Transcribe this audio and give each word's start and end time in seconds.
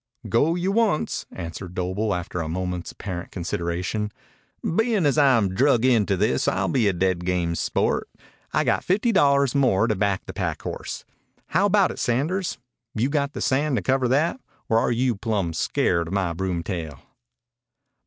"Go 0.27 0.55
you 0.55 0.71
once," 0.71 1.27
answered 1.31 1.75
Doble 1.75 2.15
after 2.15 2.41
a 2.41 2.49
moment's 2.49 2.91
apparent 2.91 3.29
consideration. 3.29 4.11
"Bein' 4.63 5.05
as 5.05 5.15
I'm 5.15 5.53
drug 5.53 5.85
into 5.85 6.17
this 6.17 6.47
I'll 6.47 6.69
be 6.69 6.87
a 6.87 6.91
dead 6.93 7.23
game 7.23 7.53
sport. 7.53 8.09
I 8.51 8.63
got 8.63 8.83
fifty 8.83 9.11
dollars 9.11 9.53
more 9.53 9.85
to 9.85 9.93
back 9.95 10.25
the 10.25 10.33
pack 10.33 10.63
horse. 10.63 11.05
How 11.49 11.67
about 11.67 11.91
it, 11.91 11.99
Sanders? 11.99 12.57
You 12.95 13.09
got 13.09 13.33
the 13.33 13.41
sand 13.41 13.75
to 13.75 13.83
cover 13.83 14.07
that? 14.07 14.41
Or 14.69 14.79
are 14.79 14.91
you 14.91 15.13
plumb 15.17 15.53
scared 15.53 16.07
of 16.07 16.15
my 16.15 16.33
broomtail?" 16.33 16.99